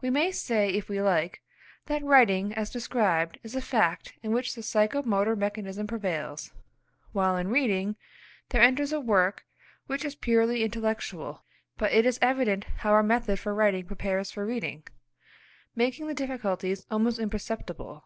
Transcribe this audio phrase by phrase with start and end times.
[0.00, 1.42] We may say, if we like,
[1.86, 6.52] that writing as described is a fact in which the psycho motor mechanism prevails,
[7.10, 7.96] while in reading,
[8.50, 9.44] there enters a work
[9.88, 11.42] which is purely intellectual.
[11.76, 14.84] But it is evident how our method for writing prepares for reading,
[15.74, 18.04] making the difficulties almost imperceptible.